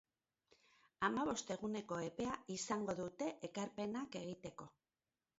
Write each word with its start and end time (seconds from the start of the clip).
Hamabost 1.07 1.51
eguneko 1.55 1.99
epea 2.05 2.31
izango 2.55 2.95
dute 3.01 3.27
ekarpenak 3.49 4.17
egiteko. 4.21 4.67